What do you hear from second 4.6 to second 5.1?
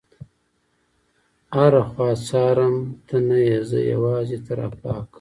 افلاکه